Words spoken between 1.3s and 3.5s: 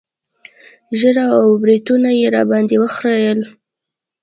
او برېتونه يې راباندې وخرييل.